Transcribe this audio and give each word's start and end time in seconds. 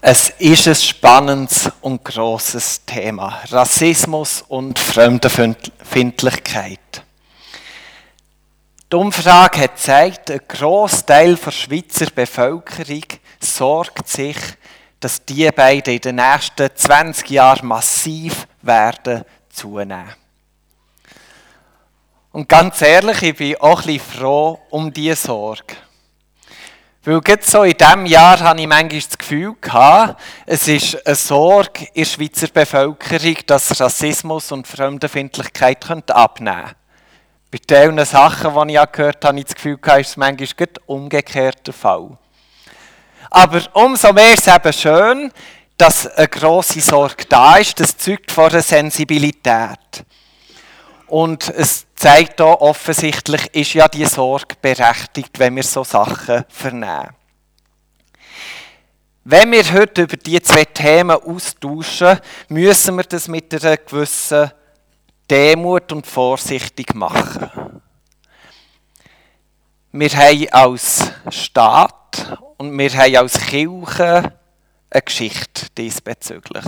Es 0.00 0.30
ist 0.38 0.68
ein 0.68 0.74
spannendes 0.74 1.70
und 1.80 2.04
großes 2.04 2.84
Thema. 2.84 3.40
Rassismus 3.50 4.44
und 4.46 4.78
Fremdenfeindlichkeit. 4.78 6.78
Die 8.92 8.96
Umfrage 8.96 9.60
hat 9.60 9.76
gezeigt, 9.76 10.30
ein 10.30 10.42
Großteil 10.46 11.36
der 11.36 11.50
Schweizer 11.50 12.10
Bevölkerung 12.14 13.04
sorgt 13.40 14.08
sich, 14.08 14.36
dass 15.00 15.24
die 15.24 15.50
beiden 15.50 15.94
in 15.94 16.00
den 16.00 16.16
nächsten 16.16 16.68
20 16.74 17.30
Jahren 17.30 17.66
massiv 17.66 18.46
werden 18.62 19.24
zunehmen. 19.48 20.14
Und 22.32 22.48
ganz 22.48 22.82
ehrlich, 22.82 23.22
ich 23.22 23.36
bin 23.36 23.56
auch 23.56 23.80
ein 23.80 23.86
bisschen 23.86 24.20
froh 24.20 24.60
um 24.70 24.92
diese 24.92 25.16
Sorge. 25.16 25.74
Weil 27.06 27.20
gerade 27.20 27.42
so 27.44 27.62
in 27.62 27.76
diesem 27.78 28.04
Jahr 28.06 28.40
hatte 28.40 28.60
ich 28.60 28.66
manchmal 28.66 29.00
das 29.00 29.16
Gefühl, 29.16 29.54
gehabt, 29.60 30.20
es 30.44 30.66
ist 30.66 31.06
eine 31.06 31.14
Sorge 31.14 31.86
in 31.94 32.02
der 32.02 32.04
Schweizer 32.04 32.48
Bevölkerung, 32.48 33.36
dass 33.46 33.80
Rassismus 33.80 34.50
und 34.50 34.66
Fremdenfeindlichkeit 34.66 35.88
abnehmen 36.10 36.64
könnten. 36.64 36.76
Bei 37.52 37.58
diesen 37.58 38.04
Sachen, 38.04 38.68
die 38.68 38.74
ich 38.74 38.92
gehört 38.92 39.24
habe, 39.24 39.28
habe 39.28 39.38
ich 39.38 39.44
das 39.44 39.54
Gefühl, 39.54 39.78
gehabt, 39.78 40.00
ist 40.00 40.08
es 40.10 40.16
manchmal 40.16 40.68
umgekehrt 40.86 41.64
der 41.64 41.74
Fall. 41.74 42.18
Aber 43.30 43.62
umso 43.74 44.12
mehr 44.12 44.34
ist 44.34 44.48
es 44.48 44.52
eben 44.56 44.72
schön, 44.72 45.32
dass 45.76 46.08
eine 46.08 46.26
grosse 46.26 46.80
Sorge 46.80 47.24
da 47.28 47.54
ist. 47.58 47.78
Das 47.78 47.96
zeugt 47.96 48.32
von 48.32 48.50
einer 48.50 48.62
Sensibilität. 48.62 50.04
Und 51.08 51.48
es 51.48 51.86
zeigt 51.94 52.40
auch 52.40 52.60
offensichtlich, 52.60 53.46
ist 53.54 53.74
ja 53.74 53.88
die 53.88 54.06
Sorge 54.06 54.56
berechtigt, 54.60 55.38
wenn 55.38 55.56
wir 55.56 55.62
so 55.62 55.84
Sachen 55.84 56.44
vernehmen. 56.48 57.10
Wenn 59.24 59.50
wir 59.50 59.72
heute 59.72 60.02
über 60.02 60.16
diese 60.16 60.42
zwei 60.42 60.64
Themen 60.64 61.10
austauschen, 61.20 62.20
müssen 62.48 62.96
wir 62.96 63.04
das 63.04 63.26
mit 63.26 63.52
einer 63.52 63.76
gewissen 63.76 64.50
Demut 65.28 65.90
und 65.90 66.06
vorsichtig 66.06 66.94
machen. 66.94 67.82
Wir 69.90 70.10
haben 70.10 70.48
als 70.52 71.10
Staat 71.30 72.38
und 72.58 72.78
wir 72.78 72.90
haben 72.90 73.16
als 73.16 73.40
Kirche 73.46 74.32
eine 74.90 75.02
Geschichte 75.02 75.66
diesbezüglich. 75.76 76.64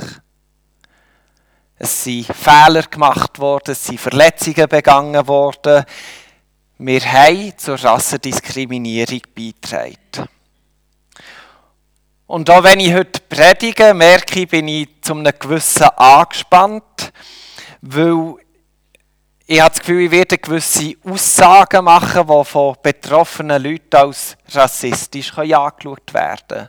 Es 1.79 2.03
sind 2.03 2.27
Fehler 2.27 2.83
gemacht 2.83 3.39
worden, 3.39 3.71
es 3.71 3.85
sind 3.85 4.01
Verletzungen 4.01 4.69
begangen 4.69 5.27
worden. 5.29 5.85
Wir 6.79 7.01
haben 7.01 7.57
zur 7.57 7.83
Rassendiskriminierung 7.83 9.23
beigetragen. 9.35 10.29
Und 12.27 12.51
auch 12.51 12.63
wenn 12.63 12.81
ich 12.81 12.93
heute 12.93 13.21
predige, 13.21 13.95
merke 13.95 14.41
ich, 14.41 14.49
bin 14.49 14.69
ich 14.69 14.89
zu 15.03 15.15
einem 15.15 15.33
gewissen 15.39 15.85
angespannt, 15.85 17.13
weil 17.81 18.35
ich 19.47 19.61
habe 19.61 19.71
das 19.71 19.81
Gefühl, 19.81 20.03
ich 20.03 20.11
werde 20.11 20.37
gewisse 20.37 20.95
Aussagen 21.05 21.85
machen, 21.85 22.27
die 22.27 22.45
von 22.45 22.77
betroffenen 22.83 23.63
Leuten 23.63 23.97
als 23.97 24.37
rassistisch 24.51 25.39
angeschaut 25.39 26.13
werden 26.13 26.39
können. 26.49 26.69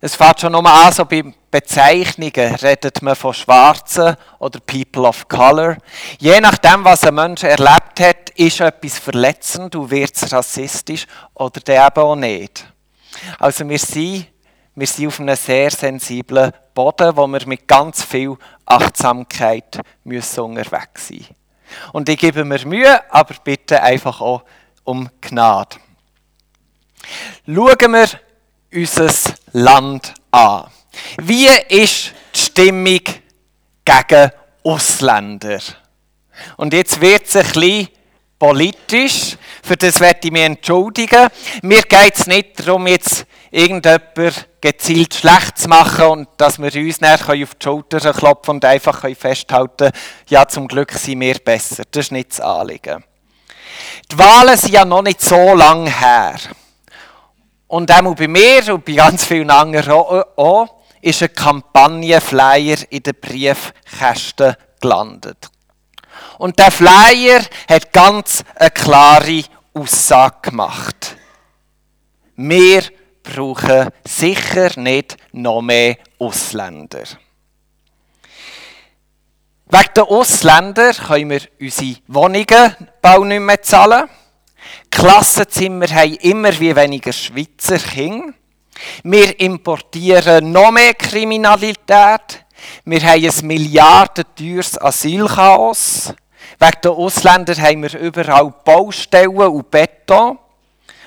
Es 0.00 0.14
fängt 0.14 0.40
schon 0.40 0.52
nochmal 0.52 0.86
an, 0.86 0.92
so 0.92 1.04
bei 1.04 1.24
Bezeichnungen 1.50 2.54
redet 2.56 3.02
man 3.02 3.16
von 3.16 3.34
Schwarzen 3.34 4.16
oder 4.38 4.60
People 4.60 5.08
of 5.08 5.26
Color. 5.26 5.78
Je 6.18 6.40
nachdem, 6.40 6.84
was 6.84 7.02
ein 7.04 7.16
Mensch 7.16 7.42
erlebt 7.42 7.98
hat, 7.98 8.30
ist 8.36 8.60
etwas 8.60 8.98
verletzend 8.98 9.74
und 9.74 9.90
wird 9.90 10.14
es 10.14 10.32
rassistisch 10.32 11.06
oder 11.34 11.58
der 11.60 11.86
eben 11.86 12.00
auch 12.00 12.14
nicht. 12.14 12.64
Also 13.40 13.68
wir 13.68 13.78
sind, 13.78 14.28
wir 14.76 14.86
sind 14.86 15.08
auf 15.08 15.18
einem 15.18 15.34
sehr 15.34 15.70
sensiblen 15.72 16.52
Boden, 16.74 17.16
wo 17.16 17.26
wir 17.26 17.44
mit 17.48 17.66
ganz 17.66 18.04
viel 18.04 18.36
Achtsamkeit 18.66 19.80
müssen 20.04 20.40
unterwegs 20.40 21.08
sein 21.08 21.26
Und 21.92 22.08
ich 22.08 22.18
gebe 22.18 22.44
mir 22.44 22.64
Mühe, 22.64 23.00
aber 23.12 23.34
bitte 23.42 23.82
einfach 23.82 24.20
auch 24.20 24.44
um 24.84 25.08
Gnade. 25.20 25.76
Schauen 27.46 27.92
wir 27.92 28.08
unser 28.72 29.08
Land 29.52 30.14
an. 30.30 30.66
Wie 31.22 31.48
ist 31.68 32.12
die 32.34 32.40
Stimmung 32.40 33.00
gegen 33.84 34.30
Ausländer? 34.64 35.60
Und 36.56 36.72
jetzt 36.72 37.00
wird 37.00 37.26
es 37.26 37.36
ein 37.36 37.42
bisschen 37.44 37.88
politisch. 38.38 39.36
Für 39.62 39.76
das 39.76 40.00
werde 40.00 40.20
ich 40.22 40.30
mich 40.30 40.42
entschuldigen. 40.42 41.28
Mir 41.62 41.82
geht 41.82 42.18
es 42.18 42.26
nicht 42.26 42.58
darum, 42.66 42.86
jetzt 42.86 43.26
irgendjemand 43.50 44.48
gezielt 44.60 45.14
schlecht 45.14 45.58
zu 45.58 45.68
machen 45.68 46.06
und 46.06 46.28
dass 46.36 46.58
wir 46.58 46.74
uns 46.74 47.00
nachher 47.00 47.42
auf 47.42 47.54
die 47.54 47.64
Schulter 47.64 48.12
klopfen 48.12 48.56
und 48.56 48.64
einfach 48.64 49.04
festhalten 49.16 49.76
können, 49.76 49.92
ja, 50.28 50.46
zum 50.46 50.68
Glück 50.68 50.92
sind 50.92 51.20
wir 51.20 51.38
besser. 51.38 51.84
Das 51.90 52.06
ist 52.06 52.12
nicht 52.12 52.30
das 52.30 52.40
Anliegen. 52.40 53.04
Die 54.10 54.18
Wahlen 54.18 54.56
sind 54.56 54.72
ja 54.72 54.84
noch 54.84 55.02
nicht 55.02 55.20
so 55.20 55.54
lange 55.54 55.90
her. 55.90 56.34
Und 57.68 57.92
auch 57.92 58.14
bei 58.14 58.28
mir 58.28 58.74
und 58.74 58.84
bei 58.84 58.94
ganz 58.94 59.24
vielen 59.24 59.50
anderen 59.50 59.92
auch, 59.92 60.68
ist 61.00 61.22
ein 61.22 61.32
Kampagnenflyer 61.32 62.78
in 62.90 63.02
den 63.02 63.14
Briefkästen 63.20 64.56
gelandet. 64.80 65.50
Und 66.38 66.58
der 66.58 66.70
Flyer 66.70 67.40
hat 67.68 67.92
ganz 67.92 68.42
eine 68.56 68.70
klare 68.70 69.44
Aussage 69.74 70.50
gemacht. 70.50 71.16
Wir 72.36 72.82
brauchen 73.22 73.90
sicher 74.04 74.70
nicht 74.80 75.16
noch 75.32 75.60
mehr 75.60 75.96
Ausländer. 76.18 77.04
Wegen 79.70 79.94
der 79.94 80.04
Ausländer 80.04 80.94
können 80.94 81.30
wir 81.30 81.40
unsere 81.60 81.96
Wohnungen 82.06 82.74
bald 83.02 83.24
nicht 83.24 83.40
mehr 83.40 83.62
zahlen. 83.62 84.08
Klassenzimmer 84.98 85.86
haben 85.94 86.16
immer 86.16 86.58
wie 86.58 86.74
weniger 86.74 87.12
Schweizer 87.12 87.78
Kinder. 87.78 88.34
Wir 89.04 89.38
importieren 89.38 90.50
noch 90.50 90.72
mehr 90.72 90.92
Kriminalität. 90.94 92.44
Wir 92.84 93.02
haben 93.02 93.24
ein 93.24 93.46
milliardenteures 93.46 94.76
Asylchaos. 94.76 96.12
Wegen 96.58 96.80
den 96.82 96.90
Ausländern 96.90 97.62
haben 97.62 97.82
wir 97.84 97.96
überall 97.96 98.52
Baustellen 98.64 99.36
und 99.36 99.70
Beton. 99.70 100.36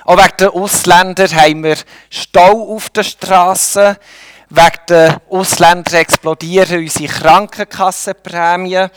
Auch 0.06 0.16
wegen 0.16 0.36
den 0.40 0.48
Ausländern 0.48 1.34
haben 1.34 1.62
wir 1.62 1.76
Stau 2.08 2.74
auf 2.74 2.88
den 2.88 3.04
Straßen. 3.04 3.96
Wegen 4.48 4.86
den 4.88 5.16
Ausländern 5.28 6.00
explodieren 6.00 6.78
unsere 6.78 7.12
Krankenkassenprämien. 7.12 8.88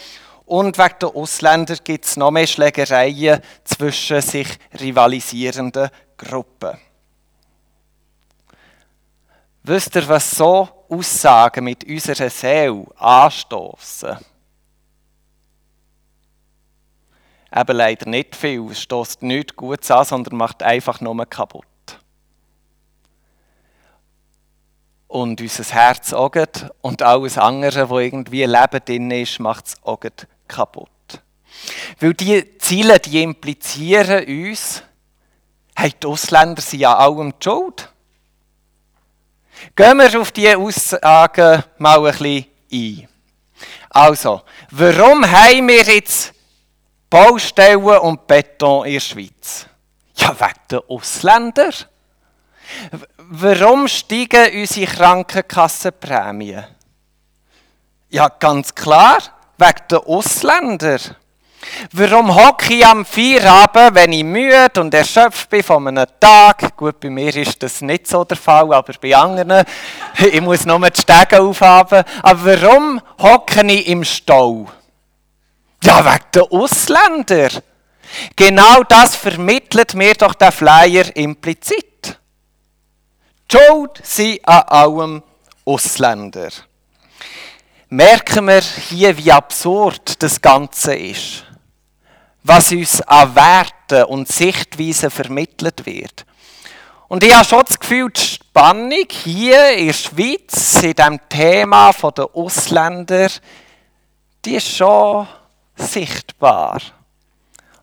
Und 0.45 0.77
wegen 0.77 0.99
den 0.99 1.09
Ausländern 1.09 1.79
gibt 1.83 2.05
es 2.05 2.17
noch 2.17 2.31
mehr 2.31 2.45
Schlägereien 2.45 3.41
zwischen 3.63 4.21
sich 4.21 4.47
rivalisierenden 4.79 5.89
Gruppen. 6.17 6.77
Wisst 9.63 9.95
ihr, 9.95 10.07
was 10.07 10.29
so 10.29 10.69
Aussagen 10.89 11.63
mit 11.63 11.83
unserer 11.83 12.29
Seele 12.29 12.85
anstoßen? 12.97 14.17
Eben 17.55 17.77
leider 17.77 18.07
nicht 18.07 18.35
viel. 18.35 18.69
Es 18.69 18.81
stößt 18.81 19.23
nichts 19.23 19.55
Gutes 19.55 19.89
an, 19.89 20.05
sondern 20.05 20.35
macht 20.35 20.61
einfach 20.61 21.01
nur 21.01 21.25
kaputt. 21.25 21.65
Und 25.07 25.39
unser 25.39 25.63
Herz 25.63 26.13
auch 26.13 26.31
und 26.81 27.01
alles 27.01 27.37
andere, 27.37 27.89
wo 27.89 27.99
irgendwie 27.99 28.43
Leben 28.43 28.81
drin 28.85 29.11
ist, 29.11 29.39
macht 29.39 29.67
es 29.67 29.83
auch 29.83 29.99
kaputt. 30.47 30.89
Weil 31.99 32.13
die 32.13 32.57
Ziele, 32.57 32.99
die 32.99 33.23
implizieren 33.23 34.25
uns, 34.25 34.83
hey, 35.75 35.93
die 36.01 36.07
Ausländer 36.07 36.61
sind 36.61 36.79
ja 36.79 36.95
allem 36.95 37.33
die 37.39 37.43
Schuld. 37.43 37.89
Gehen 39.75 39.97
wir 39.97 40.21
auf 40.21 40.31
diese 40.31 40.57
Aussagen 40.57 41.63
mal 41.77 41.97
ein 41.97 42.11
bisschen 42.11 42.45
ein. 42.71 43.07
Also, 43.89 44.41
warum 44.71 45.25
haben 45.29 45.67
wir 45.67 45.83
jetzt 45.83 46.33
Baustellen 47.09 47.81
und 47.99 48.27
Beton 48.27 48.85
in 48.85 48.93
der 48.93 48.99
Schweiz? 48.99 49.65
Ja, 50.15 50.37
wegen 50.39 50.59
der 50.69 50.83
Ausländer. 50.89 51.71
Warum 53.17 53.87
steigen 53.87 54.59
unsere 54.59 54.91
Krankenkassenprämien? 54.91 56.65
Ja, 58.09 58.29
ganz 58.29 58.73
klar, 58.73 59.19
wegen 59.57 59.87
der 59.89 60.07
Ausländer. 60.07 60.99
Warum 61.91 62.33
hocke 62.35 62.73
ich 62.73 62.85
am 62.85 63.05
Feierabend, 63.05 63.95
wenn 63.95 64.11
ich 64.11 64.23
müde 64.23 64.79
und 64.79 64.93
erschöpft 64.93 65.49
bin 65.49 65.63
von 65.63 65.87
einem 65.87 66.05
Tag? 66.19 66.75
Gut, 66.77 66.99
bei 66.99 67.09
mir 67.09 67.35
ist 67.35 67.61
das 67.63 67.81
nicht 67.81 68.07
so 68.07 68.23
der 68.23 68.37
Fall, 68.37 68.73
aber 68.73 68.93
bei 69.01 69.15
anderen, 69.15 69.65
ich 70.17 70.41
muss 70.41 70.65
nur 70.65 70.79
die 70.89 71.01
Stege 71.01 71.41
aufhaben. 71.41 72.03
Aber 72.21 72.45
warum 72.45 73.01
hocke 73.19 73.65
ich 73.65 73.87
im 73.87 74.03
Stau? 74.03 74.67
Ja, 75.83 76.05
wegen 76.05 76.25
der 76.33 76.51
Ausländer. 76.51 77.49
Genau 78.35 78.83
das 78.83 79.15
vermittelt 79.15 79.93
mir 79.95 80.13
doch 80.13 80.35
der 80.35 80.51
Flyer 80.51 81.15
implizit. 81.15 82.19
Die 83.51 83.57
Schuld 83.57 84.01
sind 84.03 84.47
an 84.47 84.61
allem 84.67 85.23
Ausländer. 85.65 86.49
Merken 87.89 88.47
wir 88.47 88.61
hier, 88.61 89.17
wie 89.17 89.31
absurd 89.31 90.21
das 90.21 90.41
Ganze 90.41 90.95
ist. 90.95 91.43
Was 92.43 92.71
uns 92.71 93.01
an 93.01 93.35
Werten 93.35 94.03
und 94.05 94.27
Sichtweisen 94.27 95.09
vermittelt 95.09 95.85
wird. 95.85 96.25
Und 97.07 97.23
ich 97.23 97.33
habe 97.33 97.45
schon 97.45 97.63
das 97.67 97.79
Gefühl, 97.79 98.09
die 98.11 98.21
Spannung 98.21 99.05
hier 99.09 99.77
in 99.77 99.87
der 99.87 99.93
Schweiz, 99.93 100.83
in 100.83 100.93
diesem 100.93 101.19
Thema 101.29 101.91
der 101.93 102.29
Ausländer, 102.33 103.29
die 104.43 104.55
ist 104.55 104.75
schon 104.75 105.27
sichtbar. 105.75 106.81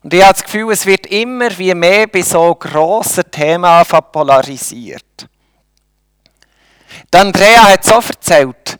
Und 0.01 0.13
ich 0.13 0.21
habe 0.21 0.33
das 0.33 0.43
Gefühl, 0.43 0.71
es 0.73 0.85
wird 0.85 1.07
immer 1.07 1.57
wie 1.57 1.73
mehr 1.73 2.07
bei 2.07 2.21
so 2.21 2.53
grossen 2.55 3.23
Themen 3.31 3.85
polarisiert. 4.11 5.27
Andrea 7.13 7.69
hat 7.69 7.85
so 7.85 7.95
erzählt, 7.95 8.77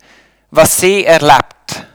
was 0.55 0.77
sie 0.77 1.03
erlebt 1.03 1.87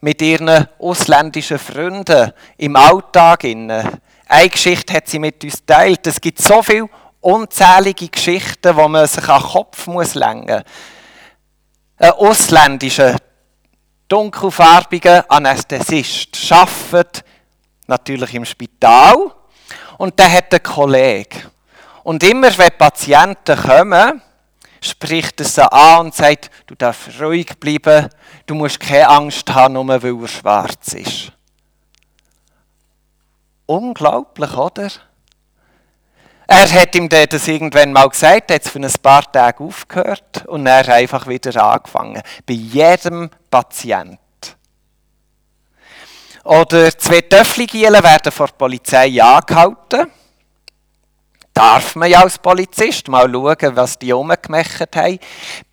mit 0.00 0.22
ihren 0.22 0.66
ausländischen 0.78 1.58
Freunden 1.58 2.32
im 2.56 2.74
Alltag. 2.76 3.44
Eine 3.44 4.48
Geschichte 4.50 4.94
hat 4.94 5.06
sie 5.06 5.18
mit 5.18 5.44
uns 5.44 5.58
geteilt. 5.58 6.06
Es 6.06 6.18
gibt 6.18 6.40
so 6.40 6.62
viele 6.62 6.88
unzählige 7.20 8.08
Geschichten, 8.08 8.74
wo 8.74 8.88
man 8.88 9.06
sich 9.06 9.28
an 9.28 9.42
den 9.42 9.50
Kopf 9.50 9.86
muss 9.86 10.14
lenken 10.14 10.56
muss. 10.56 10.64
Ein 11.98 12.12
ausländischer, 12.12 13.16
dunkelfarbiger 14.08 15.30
Anästhesist 15.30 16.50
arbeitet 16.50 17.22
natürlich 17.86 18.34
im 18.34 18.46
Spital 18.46 19.30
und 19.98 20.18
der 20.18 20.32
hat 20.32 20.54
einen 20.54 20.62
Kollegen. 20.62 21.42
Und 22.02 22.22
immer 22.22 22.56
wenn 22.56 22.78
Patienten 22.78 23.58
kommen, 23.60 24.22
spricht 24.80 25.44
sie 25.44 25.72
an 25.72 26.06
und 26.06 26.14
sagt, 26.14 26.50
du 26.66 26.74
darfst 26.74 27.20
ruhig 27.20 27.58
bleiben, 27.58 28.08
du 28.46 28.54
musst 28.54 28.80
keine 28.80 29.08
Angst 29.08 29.52
haben, 29.52 29.74
nur 29.74 29.88
weil 29.88 30.22
er 30.22 30.28
schwarz 30.28 30.94
ist. 30.94 31.32
Unglaublich, 33.66 34.56
oder? 34.56 34.90
Er 36.50 36.72
hat 36.72 36.94
ihm 36.94 37.10
das 37.10 37.46
irgendwann 37.46 37.92
mal 37.92 38.08
gesagt, 38.08 38.50
hat 38.50 38.64
es 38.64 38.70
für 38.70 38.78
ein 38.78 38.92
paar 39.02 39.30
Tage 39.30 39.62
aufgehört 39.62 40.46
und 40.46 40.66
er 40.66 40.88
einfach 40.88 41.26
wieder 41.26 41.62
angefangen. 41.62 42.22
Bei 42.46 42.54
jedem 42.54 43.28
Patient. 43.50 44.18
Oder 46.44 46.96
zwei 46.96 47.20
Töffligielen 47.20 48.02
werden 48.02 48.32
vor 48.32 48.46
der 48.46 48.54
Polizei 48.54 49.22
angehalten. 49.22 50.10
Darf 51.58 51.96
man 51.96 52.08
ja 52.08 52.22
als 52.22 52.38
Polizist 52.38 53.08
mal 53.08 53.28
schauen, 53.28 53.74
was 53.74 53.98
die 53.98 54.12
rumgemacht 54.12 54.94
haben. 54.94 55.18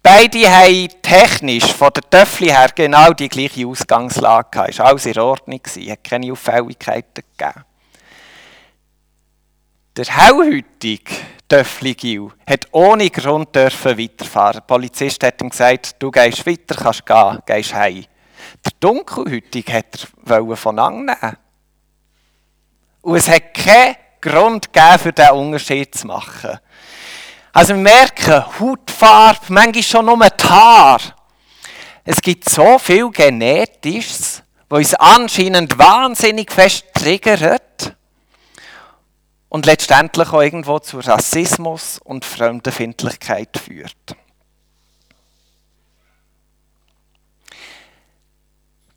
Beide 0.01 0.49
haben 0.49 0.89
technisch 1.03 1.71
von 1.71 1.91
der 1.95 2.01
Töffli 2.09 2.47
her 2.47 2.69
genau 2.73 3.13
die 3.13 3.29
gleiche 3.29 3.67
Ausgangslage 3.67 4.47
gehabt. 4.49 4.69
Es 4.71 4.79
war 4.79 4.87
alles 4.87 5.05
in 5.05 5.19
Ordnung, 5.19 5.61
es 5.63 5.77
hat 5.77 6.03
keine 6.03 6.31
Auffälligkeiten 6.31 7.23
gegeben. 7.37 7.65
Der 9.95 10.05
hellhütige 10.05 11.11
Töffli 11.47 11.93
Gil 11.93 12.31
hat 12.49 12.67
ohne 12.71 13.11
Grund 13.11 13.55
dürfen 13.55 13.95
weiterfahren. 13.95 14.53
Der 14.53 14.61
Polizist 14.61 15.23
hat 15.23 15.39
ihm 15.39 15.51
gesagt, 15.51 15.97
du 15.99 16.09
gehst 16.09 16.47
weiter, 16.47 16.73
kannst 16.81 17.05
gehen, 17.05 17.39
gehst 17.45 17.75
heim. 17.75 18.05
Der 18.65 18.71
Dunkelhütige 18.79 19.71
hat 19.71 20.07
er 20.25 20.55
von 20.57 20.79
annehmen. 20.79 21.37
Und 23.03 23.17
es 23.17 23.29
hat 23.29 23.53
keinen 23.53 23.97
Grund 24.29 24.73
gegeben, 24.73 24.99
für 24.99 25.13
diesen 25.13 25.31
Unterschied 25.31 25.95
zu 25.95 26.07
machen. 26.07 26.59
Also 27.53 27.73
wir 27.73 27.81
merken, 27.81 28.43
Hautfarbe, 28.59 29.45
manchmal 29.49 29.83
schon 29.83 30.05
nur 30.05 30.27
die 30.27 30.43
Haare. 30.43 31.13
Es 32.03 32.21
gibt 32.21 32.49
so 32.49 32.77
viel 32.77 33.09
Genetisches, 33.11 34.43
was 34.67 34.79
uns 34.79 34.93
anscheinend 34.95 35.77
wahnsinnig 35.77 36.51
fest 36.51 36.85
triggert 36.93 37.95
und 39.49 39.65
letztendlich 39.65 40.29
auch 40.29 40.41
irgendwo 40.41 40.79
zu 40.79 40.99
Rassismus 40.99 41.99
und 42.03 42.25
Fremdenfindlichkeit 42.25 43.57
führt. 43.57 44.15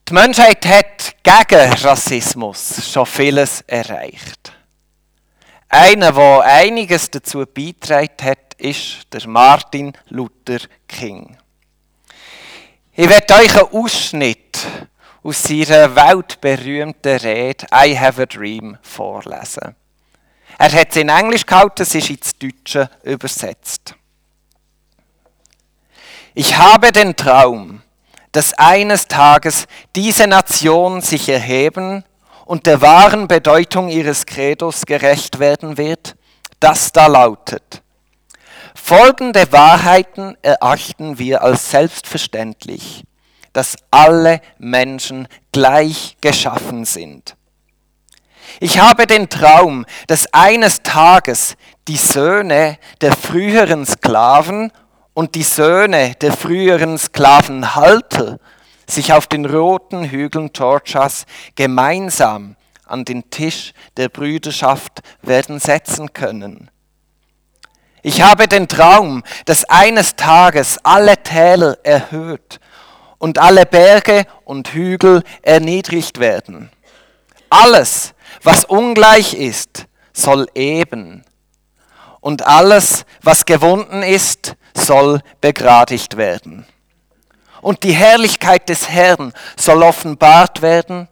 Die 0.08 0.14
Menschheit 0.14 0.64
hat 0.66 1.14
gegen 1.22 1.72
Rassismus 1.74 2.90
schon 2.90 3.04
vieles 3.04 3.60
erreicht. 3.62 4.57
Einer, 5.70 6.12
der 6.12 6.42
einiges 6.44 7.10
dazu 7.10 7.44
beitragen 7.44 8.16
hat, 8.22 8.54
ist 8.56 9.12
der 9.12 9.28
Martin 9.28 9.92
Luther 10.08 10.60
King. 10.86 11.36
Ich 12.92 13.08
werde 13.08 13.34
euch 13.34 13.54
einen 13.54 13.84
Ausschnitt 13.84 14.58
aus 15.22 15.42
seiner 15.42 15.94
weltberühmten 15.94 17.18
Rede 17.18 17.66
I 17.72 17.98
Have 17.98 18.22
a 18.22 18.26
Dream 18.26 18.78
vorlesen. 18.80 19.76
Er 20.58 20.72
hat 20.72 20.88
es 20.90 20.96
in 20.96 21.10
Englisch 21.10 21.44
gehalten, 21.44 21.82
es 21.82 21.94
ist 21.94 22.10
ins 22.10 22.38
Deutsche 22.38 22.90
übersetzt. 23.02 23.94
Ich 26.34 26.56
habe 26.56 26.92
den 26.92 27.14
Traum, 27.14 27.82
dass 28.32 28.54
eines 28.54 29.06
Tages 29.06 29.66
diese 29.94 30.26
Nation 30.26 31.02
sich 31.02 31.28
erheben 31.28 32.04
und 32.48 32.64
der 32.64 32.80
wahren 32.80 33.28
Bedeutung 33.28 33.90
ihres 33.90 34.24
Credos 34.24 34.86
gerecht 34.86 35.38
werden 35.38 35.76
wird, 35.76 36.16
das 36.60 36.92
da 36.92 37.06
lautet. 37.06 37.82
Folgende 38.74 39.52
Wahrheiten 39.52 40.34
erachten 40.40 41.18
wir 41.18 41.42
als 41.42 41.70
selbstverständlich, 41.70 43.04
dass 43.52 43.76
alle 43.90 44.40
Menschen 44.58 45.28
gleich 45.52 46.16
geschaffen 46.22 46.86
sind. 46.86 47.36
Ich 48.60 48.78
habe 48.78 49.06
den 49.06 49.28
Traum, 49.28 49.84
dass 50.06 50.32
eines 50.32 50.82
Tages 50.82 51.54
die 51.86 51.98
Söhne 51.98 52.78
der 53.02 53.12
früheren 53.12 53.84
Sklaven 53.84 54.72
und 55.12 55.34
die 55.34 55.42
Söhne 55.42 56.14
der 56.22 56.32
früheren 56.32 56.96
Sklavenhalter 56.96 58.38
sich 58.88 59.12
auf 59.12 59.26
den 59.26 59.44
roten 59.44 60.04
Hügeln 60.04 60.52
Georgias 60.52 61.26
gemeinsam 61.54 62.56
an 62.86 63.04
den 63.04 63.30
Tisch 63.30 63.72
der 63.96 64.08
Brüderschaft 64.08 65.00
werden 65.22 65.60
setzen 65.60 66.12
können. 66.12 66.70
Ich 68.02 68.22
habe 68.22 68.48
den 68.48 68.68
Traum, 68.68 69.22
dass 69.44 69.64
eines 69.64 70.16
Tages 70.16 70.78
alle 70.82 71.22
Täler 71.22 71.78
erhöht 71.82 72.60
und 73.18 73.38
alle 73.38 73.66
Berge 73.66 74.24
und 74.44 74.68
Hügel 74.68 75.22
erniedrigt 75.42 76.18
werden. 76.18 76.70
Alles, 77.50 78.14
was 78.42 78.64
ungleich 78.64 79.34
ist, 79.34 79.86
soll 80.12 80.46
eben. 80.54 81.24
Und 82.20 82.46
alles, 82.46 83.04
was 83.22 83.44
gewunden 83.44 84.02
ist, 84.02 84.56
soll 84.74 85.20
begradigt 85.40 86.16
werden. 86.16 86.66
Und 87.60 87.82
die 87.82 87.92
Herrlichkeit 87.92 88.68
des 88.68 88.88
Herrn 88.88 89.32
soll 89.56 89.82
offenbart 89.82 90.62
werden, 90.62 91.08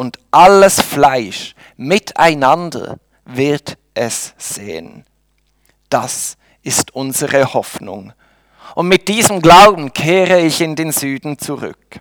und 0.00 0.18
alles 0.30 0.80
Fleisch 0.80 1.54
miteinander 1.76 2.98
wird 3.26 3.76
es 3.92 4.32
sehen. 4.38 5.04
Das 5.90 6.38
ist 6.62 6.94
unsere 6.94 7.52
Hoffnung. 7.52 8.14
Und 8.74 8.88
mit 8.88 9.08
diesem 9.08 9.42
Glauben 9.42 9.92
kehre 9.92 10.40
ich 10.40 10.62
in 10.62 10.74
den 10.74 10.92
Süden 10.92 11.38
zurück. 11.38 12.00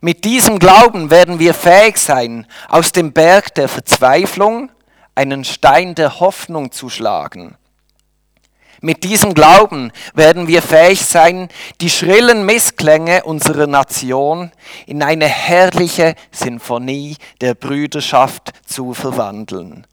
Mit 0.00 0.24
diesem 0.24 0.58
Glauben 0.58 1.10
werden 1.10 1.38
wir 1.38 1.52
fähig 1.52 1.98
sein, 1.98 2.46
aus 2.68 2.90
dem 2.90 3.12
Berg 3.12 3.54
der 3.54 3.68
Verzweiflung 3.68 4.70
einen 5.14 5.44
Stein 5.44 5.94
der 5.94 6.20
Hoffnung 6.20 6.72
zu 6.72 6.88
schlagen. 6.88 7.58
Mit 8.82 9.04
diesem 9.04 9.34
Glauben 9.34 9.92
werden 10.14 10.48
wir 10.48 10.62
fähig 10.62 11.04
sein, 11.04 11.48
die 11.82 11.90
schrillen 11.90 12.46
Missklänge 12.46 13.24
unserer 13.24 13.66
Nation 13.66 14.52
in 14.86 15.02
eine 15.02 15.26
herrliche 15.26 16.14
Sinfonie 16.30 17.16
der 17.42 17.54
Brüderschaft 17.54 18.52
zu 18.64 18.94
verwandeln. 18.94 19.86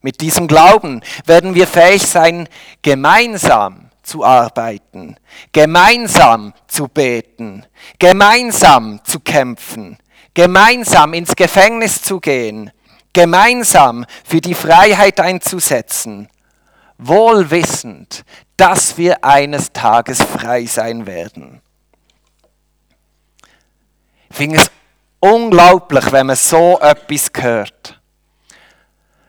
Mit 0.00 0.22
diesem 0.22 0.46
Glauben 0.46 1.02
werden 1.26 1.54
wir 1.54 1.66
fähig 1.66 2.06
sein, 2.06 2.48
gemeinsam 2.80 3.90
zu 4.02 4.24
arbeiten, 4.24 5.16
gemeinsam 5.52 6.54
zu 6.68 6.88
beten, 6.88 7.66
gemeinsam 7.98 9.00
zu 9.04 9.20
kämpfen, 9.20 9.98
gemeinsam 10.32 11.12
ins 11.12 11.36
Gefängnis 11.36 12.00
zu 12.00 12.20
gehen, 12.20 12.70
gemeinsam 13.12 14.06
für 14.24 14.40
die 14.40 14.54
Freiheit 14.54 15.20
einzusetzen, 15.20 16.28
wohl 16.98 17.50
wissend, 17.50 18.24
dass 18.56 18.96
wir 18.96 19.22
eines 19.24 19.72
Tages 19.72 20.22
frei 20.22 20.66
sein 20.66 21.06
werden. 21.06 21.60
Ich 24.30 24.36
finde 24.36 24.58
es 24.58 24.70
unglaublich, 25.20 26.10
wenn 26.12 26.26
man 26.26 26.36
so 26.36 26.78
etwas 26.80 27.30
hört. 27.38 28.00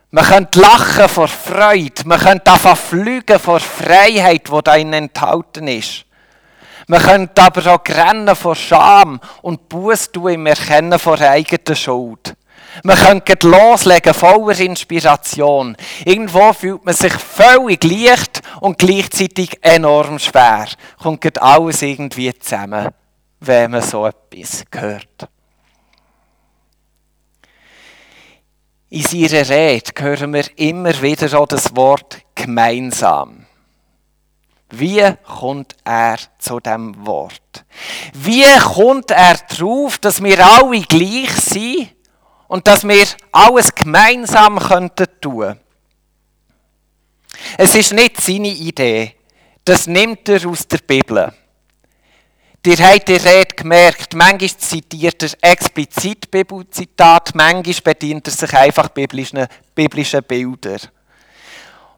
Man 0.09 0.23
könnte 0.23 0.59
lachen 0.59 1.09
vor 1.09 1.27
Freude. 1.27 2.03
Man 2.05 2.19
könnte 2.19 2.45
davon 2.45 2.75
fliegen 2.75 3.39
vor 3.39 3.59
Freiheit, 3.59 4.47
die 4.47 4.63
darin 4.63 4.93
enthalten 4.93 5.67
ist. 5.67 6.05
Man 6.87 7.01
könnte 7.01 7.43
aber 7.43 7.75
auch 7.75 7.83
rennen 7.89 8.33
vor 8.33 8.55
Scham 8.55 9.19
und 9.41 9.67
Buß 9.67 10.13
tun 10.13 10.31
im 10.31 10.45
Erkennen 10.45 10.97
vor 10.97 11.19
eigener 11.19 11.75
Schuld. 11.75 12.36
Man 12.83 12.97
könnte 12.97 13.47
loslegen, 13.47 14.13
voller 14.13 14.59
Inspiration. 14.59 15.75
Irgendwo 16.05 16.53
fühlt 16.53 16.85
man 16.85 16.93
sich 16.93 17.13
völlig 17.13 17.83
leicht 17.83 18.41
und 18.61 18.77
gleichzeitig 18.77 19.57
enorm 19.61 20.19
schwer. 20.19 20.67
Kommt 21.01 21.41
alles 21.41 21.81
irgendwie 21.81 22.33
zusammen, 22.37 22.89
wenn 23.39 23.71
man 23.71 23.81
so 23.81 24.05
etwas 24.05 24.63
hört. 24.73 25.27
In 28.89 29.01
seiner 29.01 29.49
Rede 29.49 29.91
hören 29.99 30.33
wir 30.33 30.45
immer 30.55 31.01
wieder 31.01 31.37
auch 31.37 31.47
das 31.47 31.75
Wort 31.75 32.19
gemeinsam. 32.35 33.45
Wie 34.69 35.03
kommt 35.25 35.75
er 35.83 36.17
zu 36.39 36.59
dem 36.59 37.05
Wort? 37.05 37.65
Wie 38.13 38.45
kommt 38.59 39.11
er 39.11 39.35
darauf, 39.49 39.97
dass 39.97 40.23
wir 40.23 40.45
alle 40.45 40.81
gleich 40.81 41.31
sind 41.31 41.96
und 42.47 42.67
dass 42.67 42.87
wir 42.87 43.05
alles 43.31 43.73
gemeinsam 43.73 44.59
könnten 44.59 45.07
tun? 45.21 45.59
Es 47.57 47.75
ist 47.75 47.93
nicht 47.93 48.21
seine 48.21 48.49
Idee. 48.49 49.15
Das 49.63 49.87
nimmt 49.87 50.27
er 50.29 50.47
aus 50.47 50.67
der 50.67 50.79
Bibel. 50.79 51.31
Ihr 52.65 52.77
habt 52.79 53.07
die 53.07 53.13
Rede 53.13 53.55
gemerkt, 53.55 54.13
manchmal 54.13 54.49
zitiert 54.57 55.23
er 55.23 55.51
explizit 55.51 56.29
Bibelzitat, 56.29 57.33
manchmal 57.33 57.75
bedient 57.81 58.27
er 58.27 58.33
sich 58.33 58.53
einfach 58.53 58.89
biblischen, 58.89 59.47
biblischen 59.73 60.21
Bildern. 60.23 60.81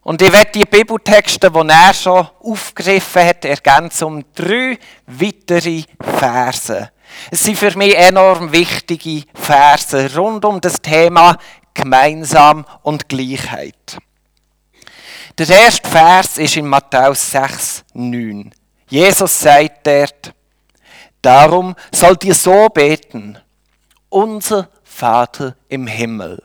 Und 0.04 0.22
ich 0.22 0.32
werde 0.32 0.52
die 0.52 0.66
Bibeltexte, 0.66 1.50
die 1.50 1.70
er 1.70 1.94
schon 1.96 2.28
aufgegriffen 2.42 3.26
hat, 3.26 3.46
ergänzen 3.46 4.04
um 4.06 4.24
drei 4.36 4.78
weitere 5.08 5.86
Verse. 6.00 6.92
Es 7.32 7.42
sind 7.42 7.58
für 7.58 7.76
mich 7.78 7.96
enorm 7.96 8.52
wichtige 8.52 9.24
Verse 9.34 10.16
rund 10.16 10.46
um 10.46 10.62
das 10.62 10.82
Thema 10.82 11.38
Gemeinsam 11.74 12.66
und 12.82 13.08
Gleichheit. 13.08 13.98
Der 15.38 15.50
erste 15.50 15.88
Vers 15.88 16.38
ist 16.38 16.58
in 16.58 16.68
Matthäus 16.68 17.32
6, 17.32 17.86
9. 17.94 18.52
Jesus 18.90 19.40
sagt 19.40 19.88
dort, 19.88 20.34
Darum 21.22 21.76
sollt 21.94 22.24
ihr 22.24 22.34
so 22.34 22.70
beten, 22.70 23.38
unser 24.10 24.70
Vater 24.84 25.56
im 25.68 25.86
Himmel. 25.88 26.42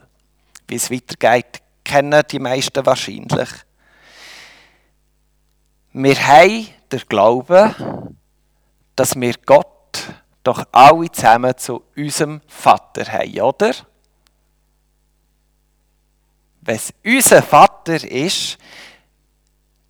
Wie 0.67 0.75
es 0.75 0.91
weitergeht, 0.91 1.61
kennen 1.83 2.23
die 2.29 2.39
meisten 2.39 2.85
wahrscheinlich. 2.85 3.49
Wir 5.93 6.15
haben 6.27 6.67
den 6.91 7.01
Glauben, 7.07 8.17
dass 8.95 9.15
wir 9.15 9.33
Gott 9.45 9.67
doch 10.45 10.63
alle 10.71 11.11
zusammen 11.11 11.57
zu 11.57 11.83
unserem 11.95 12.41
Vater 12.47 13.05
haben, 13.11 13.41
oder? 13.41 13.71
Wenn 16.61 16.75
es 16.75 16.93
unser 17.03 17.43
Vater 17.43 18.03
ist, 18.03 18.57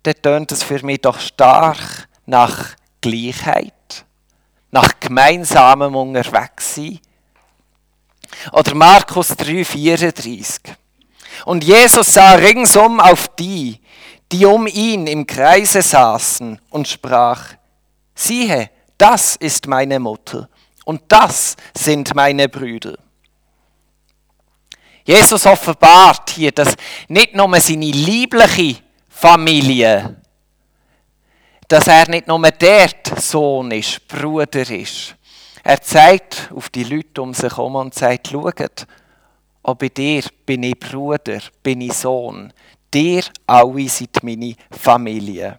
dann 0.02 0.14
tönt 0.22 0.52
es 0.52 0.62
für 0.62 0.84
mich 0.84 1.00
doch 1.00 1.18
stark 1.18 2.08
nach 2.26 2.76
Gleichheit 3.00 3.72
nach 4.76 5.00
gemeinsamem 5.00 5.94
Unterwegssein. 5.94 7.00
Oder 8.52 8.74
Markus 8.74 9.30
3,34. 9.30 10.60
Und 11.46 11.64
Jesus 11.64 12.08
sah 12.08 12.32
ringsum 12.32 13.00
auf 13.00 13.28
die, 13.36 13.80
die 14.30 14.44
um 14.44 14.66
ihn 14.66 15.06
im 15.06 15.26
Kreise 15.26 15.80
saßen 15.80 16.60
und 16.68 16.88
sprach, 16.88 17.54
siehe, 18.14 18.70
das 18.98 19.36
ist 19.36 19.66
meine 19.66 19.98
Mutter 19.98 20.48
und 20.84 21.02
das 21.08 21.56
sind 21.76 22.14
meine 22.14 22.48
Brüder. 22.48 22.96
Jesus 25.04 25.46
offenbart 25.46 26.30
hier, 26.30 26.52
dass 26.52 26.74
nicht 27.08 27.34
nur 27.34 27.60
seine 27.60 27.90
liebliche 27.90 28.82
Familie 29.08 30.16
dass 31.68 31.86
er 31.88 32.08
nicht 32.08 32.26
nur 32.26 32.40
der 32.50 32.90
Sohn 33.16 33.70
ist, 33.72 34.06
Bruder 34.06 34.68
ist. 34.70 35.16
Er 35.64 35.80
zeigt 35.80 36.50
auf 36.54 36.68
die 36.70 36.84
Leute 36.84 37.22
um 37.22 37.34
sich 37.34 37.56
herum 37.56 37.74
und 37.74 37.94
sagt, 37.94 38.28
schaut, 38.28 38.86
auch 39.62 39.74
bei 39.74 39.88
dir 39.88 40.22
bin 40.44 40.62
ich 40.62 40.78
Bruder, 40.78 41.40
bin 41.62 41.80
ich 41.80 41.92
Sohn. 41.92 42.52
Dir 42.94 43.24
alle 43.46 43.88
seid 43.88 44.22
meine 44.22 44.54
Familie. 44.70 45.58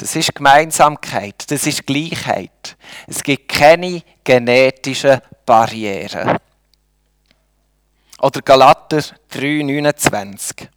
Das 0.00 0.16
ist 0.16 0.34
Gemeinsamkeit, 0.34 1.50
das 1.50 1.66
ist 1.66 1.86
Gleichheit. 1.86 2.78
Es 3.06 3.22
gibt 3.22 3.52
keine 3.52 4.02
genetischen 4.24 5.20
Barrieren. 5.44 6.38
Oder 8.18 8.40
Galater 8.40 9.00
3,29. 9.30 10.68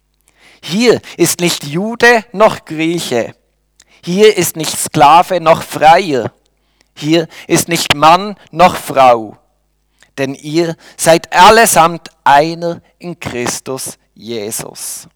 Hier 0.62 1.00
ist 1.16 1.40
nicht 1.40 1.64
Jude 1.64 2.26
noch 2.32 2.66
Grieche. 2.66 3.34
Hier 4.04 4.36
ist 4.36 4.56
nicht 4.56 4.78
Sklave 4.78 5.40
noch 5.40 5.62
Freier. 5.62 6.30
Hier 6.94 7.26
ist 7.46 7.68
nicht 7.68 7.94
Mann 7.94 8.36
noch 8.50 8.76
Frau. 8.76 9.38
Denn 10.18 10.34
ihr 10.34 10.76
seid 10.98 11.34
allesamt 11.34 12.10
einer 12.24 12.82
in 12.98 13.18
Christus 13.18 13.96
Jesus. 14.12 15.08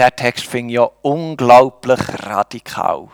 Der 0.00 0.16
Text 0.16 0.46
fing 0.46 0.70
ja 0.70 0.88
unglaublich 1.02 2.00
radikal. 2.22 3.08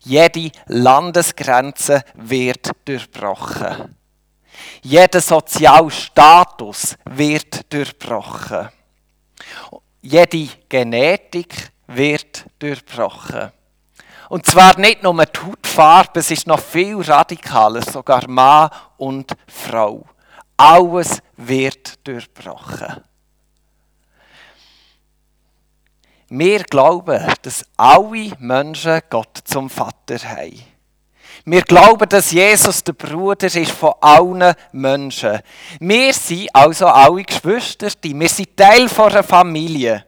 Jede 0.00 0.50
Landesgrenze 0.64 2.02
wird 2.14 2.70
durchbrochen. 2.86 3.94
Jeder 4.80 5.20
Sozialstatus 5.20 6.96
wird 7.04 7.70
durchbrochen. 7.70 8.70
Jede 10.00 10.48
Genetik 10.70 11.72
wird 11.88 12.46
durchbrochen. 12.58 13.52
Und 14.30 14.46
zwar 14.46 14.78
nicht 14.78 15.02
nur 15.02 15.26
die 15.26 15.38
Hautfarbe, 15.38 16.20
es 16.20 16.30
ist 16.30 16.46
noch 16.46 16.60
viel 16.60 17.02
radikaler, 17.02 17.82
sogar 17.82 18.26
Mann 18.26 18.70
und 18.96 19.30
Frau. 19.46 20.06
Alles 20.56 21.18
wird 21.36 22.06
durchbrochen. 22.06 23.04
Wir 26.30 26.62
glauben, 26.64 27.26
dass 27.42 27.64
alle 27.76 28.32
Menschen 28.38 29.00
Gott 29.08 29.38
zum 29.44 29.70
Vater 29.70 30.18
haben. 30.18 30.62
Wir 31.44 31.62
glauben, 31.62 32.06
dass 32.06 32.30
Jesus 32.30 32.84
der 32.84 32.92
Bruder 32.92 33.46
ist 33.46 33.70
von 33.70 33.94
allen 34.02 34.54
Menschen. 34.72 35.38
Wir 35.80 36.12
sind 36.12 36.54
also 36.54 36.86
alle 36.86 37.22
Geschwister, 37.22 37.88
wir 38.02 38.28
sind 38.28 38.54
Teil 38.54 38.86
einer 38.86 39.22
Familie. 39.22 40.04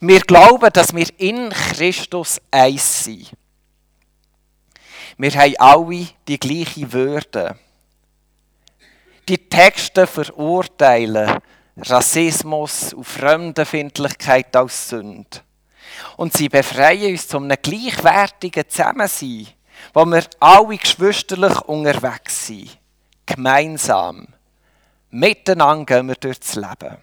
Wir 0.00 0.20
glauben, 0.20 0.70
dass 0.72 0.94
wir 0.94 1.08
in 1.18 1.50
Christus 1.50 2.40
eins 2.50 3.04
sind. 3.04 3.32
Wir 5.16 5.32
haben 5.32 5.56
alle 5.58 6.06
die 6.28 6.38
gleiche 6.38 6.92
Würde. 6.92 7.58
Die 9.28 9.38
Texte 9.38 10.06
verurteilen 10.06 11.40
Rassismus 11.76 12.92
und 12.92 13.04
Fremdenfindlichkeit 13.04 14.54
als 14.54 14.90
Sünde. 14.90 15.40
Und 16.16 16.32
sie 16.32 16.48
befreien 16.48 17.12
uns 17.12 17.28
zu 17.28 17.38
einem 17.38 17.56
gleichwertigen 17.60 18.68
Zusammensein 18.68 19.48
wo 19.94 20.04
wir 20.04 20.24
alle 20.40 20.76
geschwisterlich 20.76 21.60
unterwegs 21.62 22.46
sind. 22.46 22.78
Gemeinsam. 23.26 24.28
Miteinander 25.10 25.84
gehen 25.84 26.08
wir 26.08 26.14
durchs 26.14 26.54
Leben. 26.54 26.98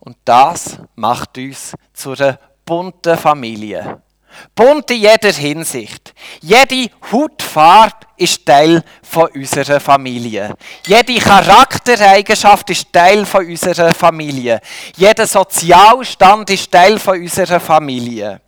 Und 0.00 0.16
das 0.24 0.78
macht 0.94 1.38
uns 1.38 1.74
zu 1.92 2.12
einer 2.12 2.38
bunten 2.64 3.16
Familie. 3.16 4.02
Bunt 4.54 4.90
in 4.90 5.00
jeder 5.02 5.32
Hinsicht. 5.32 6.14
Jede 6.40 6.90
Hautfarbe 7.10 8.06
ist 8.16 8.44
Teil 8.46 8.82
von 9.02 9.28
unserer 9.34 9.80
Familie. 9.80 10.54
Jede 10.86 11.18
Charaktereigenschaft 11.18 12.70
ist 12.70 12.92
Teil 12.92 13.26
von 13.26 13.46
unserer 13.46 13.94
Familie. 13.94 14.60
Jeder 14.96 15.26
Sozialstand 15.26 16.50
ist 16.50 16.70
Teil 16.70 16.98
von 16.98 17.20
unserer 17.20 17.60
Familie. 17.60 18.40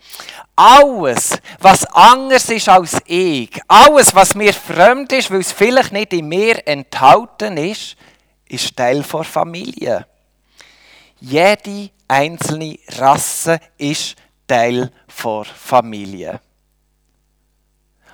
Alles, 0.56 1.38
was 1.58 1.84
anders 1.86 2.48
ist 2.48 2.68
als 2.68 2.98
ich, 3.06 3.60
alles, 3.66 4.14
was 4.14 4.36
mir 4.36 4.54
fremd 4.54 5.12
ist, 5.12 5.30
weil 5.30 5.40
es 5.40 5.50
vielleicht 5.50 5.92
nicht 5.92 6.12
in 6.12 6.28
mir 6.28 6.64
enthalten 6.66 7.56
ist, 7.56 7.96
ist 8.48 8.76
Teil 8.76 9.02
der 9.02 9.24
Familie. 9.24 10.06
Jede 11.20 11.90
einzelne 12.06 12.78
Rasse 12.98 13.58
ist 13.78 14.14
Teil 14.46 14.92
der 15.22 15.44
Familie. 15.44 16.40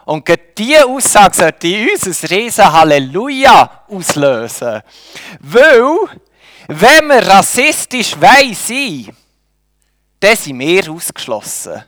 Und 0.05 0.29
diese 0.59 0.87
Aussage 0.87 1.37
sollte 1.37 1.91
uns 1.93 2.23
ein 2.23 2.29
riesen 2.29 2.73
Halleluja 2.73 3.85
auslösen. 3.89 4.83
Weil, 5.41 5.97
wenn 6.69 7.07
wir 7.07 7.27
rassistisch 7.27 8.17
sein 8.57 9.15
dann 10.21 10.37
sind 10.37 10.59
wir 10.59 10.91
ausgeschlossen. 10.91 11.83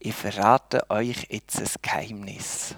Ich 0.00 0.14
verrate 0.14 0.88
euch 0.90 1.26
jetzt 1.30 1.60
ein 1.60 1.68
Geheimnis. 1.80 2.74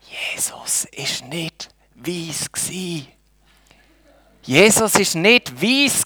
Jesus 0.00 0.86
ist 0.92 1.24
nicht 1.24 1.68
weiss 1.94 2.50
Jesus 4.42 4.94
ist 4.96 5.14
nicht 5.14 5.62
weiss 5.62 6.04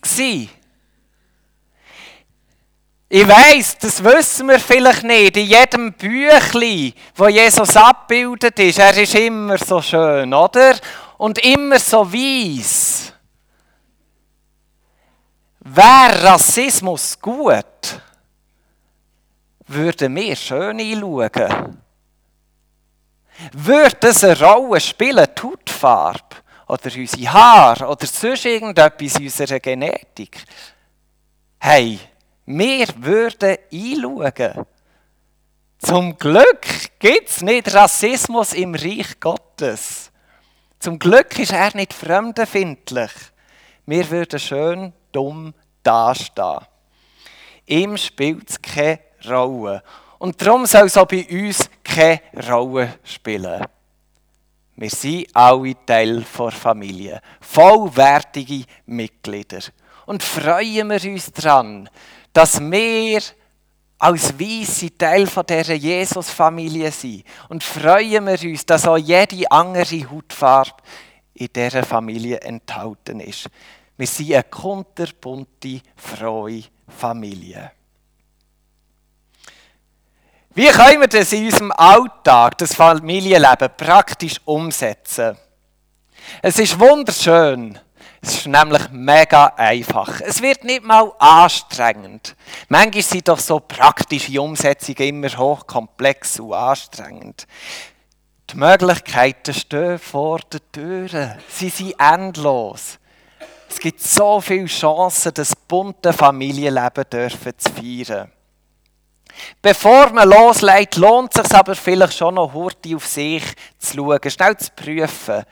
Ich 3.09 3.27
weiß, 3.27 3.79
das 3.79 4.03
wissen 4.03 4.49
wir 4.49 4.59
vielleicht 4.59 5.05
nicht. 5.05 5.37
In 5.37 5.47
jedem 5.47 5.93
Büchlein, 5.93 6.93
wo 7.15 7.29
Jesus 7.29 7.77
abgebildet 7.77 8.59
ist, 8.59 8.81
er 8.81 8.97
ist 8.97 9.15
immer 9.15 9.59
so 9.59 9.81
schön, 9.81 10.35
oder? 10.35 10.75
Und 11.19 11.39
immer 11.39 11.79
so 11.79 12.13
weiss. 12.13 13.13
Wäre 15.61 16.23
Rassismus 16.23 17.21
gut, 17.21 18.01
würden 19.67 20.15
wir 20.15 20.37
schön 20.37 20.79
einschauen. 20.79 21.83
Würde 23.53 24.09
es 24.09 24.25
eine 24.25 24.41
Rolle 24.41 24.81
spielen, 24.81 25.27
die 25.37 25.43
Hautfarbe 25.43 26.37
oder 26.69 26.91
unsere 26.97 27.33
Haare 27.33 27.87
oder 27.87 28.07
sonst 28.07 28.45
irgendetwas 28.45 29.17
in 29.17 29.25
unserer 29.25 29.61
Genetik? 29.61 30.45
Hey, 31.59 31.99
wir 32.47 32.87
würden 32.99 33.59
einschauen. 33.73 34.67
Zum 35.79 36.17
Glück 36.17 36.99
gibt 36.99 37.29
es 37.29 37.43
nicht 37.43 37.73
Rassismus 37.75 38.53
im 38.55 38.75
Reich 38.75 39.21
Gottes. 39.21 40.11
Zum 40.79 40.99
Glück 40.99 41.39
ist 41.39 41.53
er 41.53 41.75
nicht 41.75 41.93
fremdenfindlich. 41.93 43.11
Wir 43.85 44.11
würden 44.11 44.39
schön 44.39 44.93
dumm 45.13 45.55
dastehen. 45.83 46.61
Ihm 47.67 47.97
spielt 47.97 48.51
es 48.51 48.63
keine 48.63 49.01
Rolle. 49.29 49.83
Und 50.19 50.41
darum 50.41 50.67
soll 50.67 50.87
es 50.87 50.97
auch 50.97 51.07
bei 51.07 51.27
uns 51.29 51.69
keine 51.85 52.21
Rolle 52.49 52.99
spielen. 53.05 53.67
Wir 54.77 54.91
sind 54.91 55.35
alle 55.35 55.75
Teil 55.87 56.25
der 56.39 56.51
Familie, 56.51 57.21
vollwertige 57.41 58.65
Mitglieder. 58.87 59.61
Und 60.05 60.23
freuen 60.23 60.91
wir 60.91 61.13
uns 61.13 61.33
daran, 61.33 61.89
dass 62.37 62.61
wir 62.61 63.23
als 63.99 64.39
Weisse 64.39 64.95
Teil 64.99 65.27
dieser 65.27 65.73
Jesus-Familie 65.73 66.93
sind. 66.93 67.25
Und 67.49 67.65
freuen 67.65 68.27
wir 68.27 68.51
uns, 68.51 68.67
dass 68.67 68.87
auch 68.87 68.99
jede 68.99 69.51
andere 69.51 70.11
Hautfarbe 70.11 70.83
in 71.33 71.49
dieser 71.51 71.83
Familie 71.83 72.39
enthalten 72.43 73.21
ist. 73.21 73.49
Wir 73.97 74.07
sind 74.07 74.35
eine 74.35 74.43
kunterbunte, 74.43 75.81
frohe 75.97 76.65
Familie. 76.87 77.73
Wie 80.55 80.67
können 80.67 81.01
wir 81.01 81.09
das 81.09 81.33
in 81.33 81.47
unserem 81.47 81.73
Alltag, 81.73 82.59
das 82.59 82.75
Familienleben, 82.75 83.71
praktisch 83.79 84.39
umsetzen? 84.45 85.39
Es 86.43 86.59
ist 86.59 86.79
wunderschön. 86.79 87.79
Es 88.21 88.35
ist 88.35 88.47
nämlich 88.47 88.89
mega 88.91 89.53
einfach. 89.57 90.21
Es 90.21 90.41
wird 90.43 90.65
nicht 90.65 90.85
mal 90.85 91.13
anstrengend. 91.19 92.35
Manchmal 92.69 93.03
sind 93.03 93.29
doch 93.29 93.39
so 93.39 93.61
praktische 93.61 94.41
Umsetzungen 94.41 95.09
immer 95.09 95.37
hochkomplex 95.37 96.41
und 96.41 96.53
anstrengend. 96.53 97.47
Die 98.51 98.57
Möglichkeiten 98.57 99.55
stehen 99.55 99.99
vor 99.99 100.41
der 100.53 100.61
Tür. 100.73 101.37
Sie 101.49 101.69
sind 101.69 101.95
endlos. 101.99 102.99
Es 103.69 103.79
gibt 103.79 104.01
so 104.01 104.41
viele 104.41 104.67
Chancen, 104.67 105.35
das 105.35 105.55
bunte 105.55 106.13
Familienleben 106.13 107.05
dürfen 107.11 107.53
zu 107.59 107.71
feiern. 107.73 108.31
Bevor 109.61 110.11
man 110.13 110.29
loslegt, 110.29 110.97
lohnt 110.97 111.37
es 111.37 111.49
sich 111.49 111.59
aber 111.59 111.75
vielleicht 111.75 112.17
schon 112.17 112.37
noch 112.37 112.53
hurtig 112.53 112.95
auf 112.95 113.07
sich 113.07 113.43
zu 113.79 113.97
schauen, 113.97 114.31
schnell 114.31 114.57
zu 114.57 114.71
prüfen. 114.75 115.45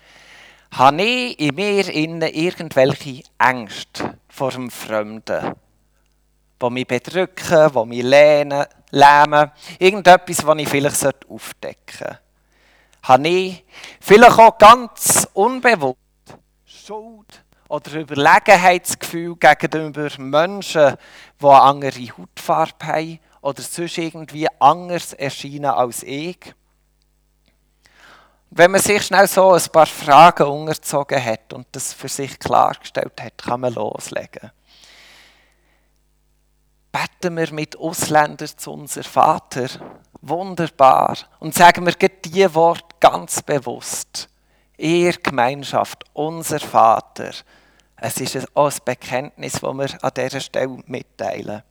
Habe 0.76 1.02
ich 1.04 1.38
in 1.38 1.54
mir 1.54 1.88
innen 1.88 2.22
irgendwelche 2.22 3.22
Ängste 3.38 4.18
vor 4.28 4.50
dem 4.50 4.72
Fremden, 4.72 5.54
die 6.60 6.70
mich 6.70 6.86
bedrücken, 6.88 7.70
die 7.72 7.86
mich 7.86 8.02
lähmen, 8.02 9.52
irgendetwas, 9.78 10.38
das 10.38 10.58
ich 10.58 10.68
vielleicht 10.68 11.28
aufdecken 11.28 11.96
sollte? 11.96 12.18
Habe 13.04 13.28
ich 13.28 13.64
vielleicht 14.00 14.36
auch 14.36 14.58
ganz 14.58 15.28
unbewusst 15.32 15.96
Schuld 16.66 17.44
oder 17.68 17.92
Überlegenheitsgefühl 18.00 19.36
gegenüber 19.36 20.10
Menschen, 20.18 20.96
die 21.40 21.46
eine 21.46 21.62
andere 21.62 22.08
Hautfarbe 22.18 22.84
haben 22.84 23.20
oder 23.42 23.62
sonst 23.62 23.96
irgendwie 23.96 24.48
anders 24.58 25.12
erscheinen 25.12 25.66
als 25.66 26.02
ich. 26.02 26.52
Wenn 28.56 28.70
man 28.70 28.80
sich 28.80 29.02
schnell 29.02 29.26
so 29.26 29.50
ein 29.50 29.62
paar 29.72 29.86
Fragen 29.86 30.46
unterzogen 30.46 31.22
hat 31.24 31.52
und 31.52 31.66
das 31.72 31.92
für 31.92 32.06
sich 32.06 32.38
klargestellt 32.38 33.20
hat, 33.20 33.36
kann 33.36 33.62
man 33.62 33.74
loslegen. 33.74 34.52
Beten 36.92 37.36
wir 37.36 37.52
mit 37.52 37.76
Ausländern 37.76 38.46
zu 38.56 38.72
unser 38.74 39.02
Vater. 39.02 39.66
Wunderbar. 40.20 41.18
Und 41.40 41.52
sagen 41.52 41.84
wir 41.84 41.94
diese 41.94 42.54
Wort 42.54 43.00
ganz 43.00 43.42
bewusst. 43.42 44.28
Ihr 44.76 45.14
Gemeinschaft, 45.14 46.04
unser 46.12 46.60
Vater. 46.60 47.32
Es 47.96 48.18
ist 48.18 48.56
auch 48.56 48.70
ein 48.70 48.78
Bekenntnis, 48.84 49.54
das 49.54 49.62
wir 49.62 50.04
an 50.04 50.12
dieser 50.16 50.38
Stelle 50.40 50.78
mitteilen. 50.86 51.64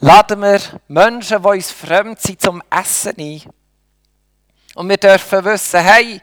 Laden 0.00 0.40
wir 0.40 0.60
Menschen, 0.88 1.40
die 1.40 1.48
uns 1.48 1.70
fremd 1.70 2.20
sind, 2.20 2.42
zum 2.42 2.60
Essen 2.68 3.14
ein. 3.16 3.42
Und 4.74 4.88
wir 4.88 4.96
dürfen 4.96 5.44
wissen, 5.44 5.80
hey, 5.80 6.20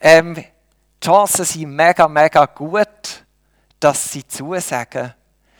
ähm, 0.00 0.34
die 0.34 1.06
Chancen 1.06 1.44
sind 1.44 1.74
mega, 1.74 2.06
mega 2.08 2.46
gut, 2.46 3.24
dass 3.80 4.12
sie 4.12 4.26
zusagen. 4.26 5.14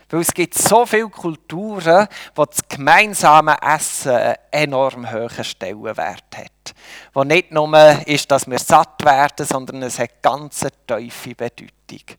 Weil 0.09 0.21
es 0.21 0.33
gibt 0.33 0.53
so 0.53 0.85
viele 0.85 1.09
Kulturen, 1.09 2.07
wo 2.33 2.45
das 2.45 2.59
gemeinsame 2.67 3.57
Essen 3.61 4.15
einen 4.15 4.35
enorm 4.51 5.11
hohen 5.11 5.43
Stellenwert 5.43 6.37
hat. 6.37 6.73
Wo 7.13 7.23
nicht 7.23 7.51
nur 7.51 8.07
ist, 8.07 8.31
dass 8.31 8.49
wir 8.49 8.59
satt 8.59 9.03
werden, 9.03 9.45
sondern 9.45 9.83
es 9.83 9.99
hat 9.99 10.21
ganz 10.21 10.63
eine 10.63 10.71
tiefe 11.01 11.35
Bedeutung. 11.35 12.17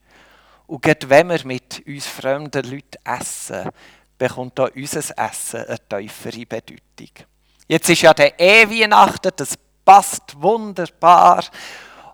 Und 0.67 0.83
gerade 0.83 1.09
wenn 1.09 1.31
wir 1.31 1.47
mit 1.47 1.83
uns 1.87 2.07
fremden 2.07 2.63
Leuten 2.65 2.99
essen, 3.05 3.71
bekommt 4.19 4.61
auch 4.61 4.71
unser 4.75 5.01
Essen 5.17 5.65
eine 5.65 5.79
tiefere 5.89 6.45
Bedeutung. 6.45 7.27
Jetzt 7.67 7.89
ist 7.89 8.03
ja 8.03 8.13
der 8.13 8.39
E-Weihnachten, 8.39 9.31
das 9.35 9.57
passt 9.89 10.37
wunderbar. 10.39 11.43